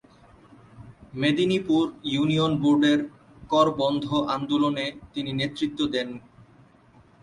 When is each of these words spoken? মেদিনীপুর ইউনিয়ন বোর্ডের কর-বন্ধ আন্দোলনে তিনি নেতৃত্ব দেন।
মেদিনীপুর 1.13 1.83
ইউনিয়ন 2.05 2.53
বোর্ডের 2.61 2.99
কর-বন্ধ 3.49 4.05
আন্দোলনে 4.35 4.85
তিনি 5.13 5.31
নেতৃত্ব 5.33 5.79
দেন। 5.93 6.09